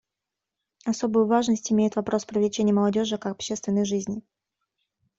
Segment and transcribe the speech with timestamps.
[0.83, 4.23] Особую важность имеет вопрос привлечения молодежи к общественной жизни.